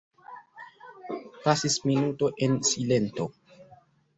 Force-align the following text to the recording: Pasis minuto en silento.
Pasis 1.43 1.77
minuto 1.91 2.31
en 2.47 2.59
silento. 2.71 3.23